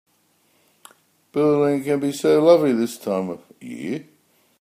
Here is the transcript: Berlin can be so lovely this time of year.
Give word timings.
Berlin 1.35 1.83
can 1.83 1.99
be 1.99 2.11
so 2.11 2.41
lovely 2.43 2.73
this 2.73 2.97
time 2.97 3.29
of 3.29 3.41
year. 3.59 4.03